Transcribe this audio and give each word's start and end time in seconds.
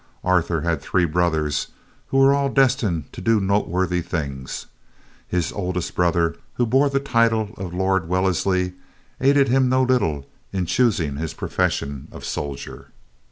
Arthur 0.23 0.61
had 0.61 0.81
three 0.81 1.05
brothers 1.05 1.67
who 2.07 2.17
were 2.17 2.33
all 2.33 2.49
destined 2.49 3.13
to 3.13 3.21
do 3.21 3.39
noteworthy 3.39 4.01
things. 4.01 4.65
His 5.27 5.51
oldest 5.51 5.93
brother, 5.93 6.37
who 6.55 6.65
bore 6.65 6.89
the 6.89 6.99
title 6.99 7.53
of 7.55 7.71
Lord 7.71 8.07
Wellesley, 8.09 8.73
aided 9.19 9.47
him 9.47 9.69
no 9.69 9.83
little 9.83 10.27
in 10.51 10.65
choosing 10.65 11.17
his 11.17 11.35
profession 11.35 12.07
of 12.11 12.25
soldier. 12.25 12.87